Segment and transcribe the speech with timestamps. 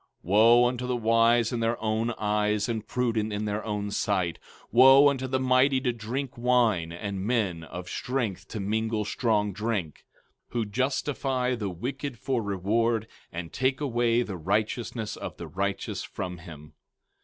[0.01, 4.39] 15:21 Wo unto the wise in their own eyes and prudent in their own sight!
[4.63, 9.53] 15:22 Wo unto the mighty to drink wine, and men of strength to mingle strong
[9.53, 10.03] drink;
[10.47, 16.03] 15:23 Who justify the wicked for reward, and take away the righteousness of the righteous
[16.03, 16.73] from him!